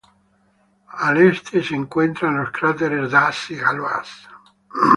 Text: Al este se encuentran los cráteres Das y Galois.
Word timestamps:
Al 0.97 1.17
este 1.19 1.61
se 1.63 1.75
encuentran 1.75 2.35
los 2.35 2.49
cráteres 2.49 3.11
Das 3.11 3.51
y 3.51 3.57
Galois. 3.57 4.09